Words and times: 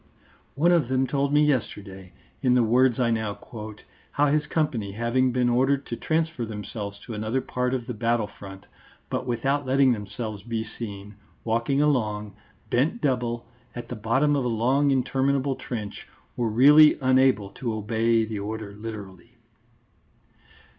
One 0.55 0.71
of 0.71 0.87
them 0.87 1.05
told 1.05 1.31
me 1.31 1.45
yesterday, 1.45 2.13
in 2.41 2.55
the 2.55 2.63
words 2.63 2.99
I 2.99 3.11
now 3.11 3.35
quote, 3.35 3.83
how 4.13 4.31
his 4.31 4.47
company 4.47 4.93
having 4.93 5.31
been 5.31 5.47
ordered 5.47 5.85
to 5.85 5.95
transfer 5.95 6.43
themselves 6.43 6.97
to 7.01 7.13
another 7.13 7.39
part 7.39 7.75
of 7.75 7.85
the 7.85 7.93
battle 7.93 8.25
front 8.25 8.65
but 9.11 9.27
without 9.27 9.67
letting 9.67 9.91
themselves 9.91 10.41
be 10.41 10.63
seen, 10.63 11.17
walking 11.43 11.83
along, 11.83 12.35
bent 12.71 12.99
double, 12.99 13.45
at 13.75 13.89
the 13.89 13.95
bottom 13.95 14.35
of 14.35 14.43
a 14.43 14.47
long 14.47 14.89
interminable 14.89 15.55
trench 15.55 16.07
were 16.35 16.49
really 16.49 16.97
unable 16.99 17.51
to 17.51 17.71
obey 17.71 18.25
the 18.25 18.39
order 18.39 18.73
literally. 18.73 19.35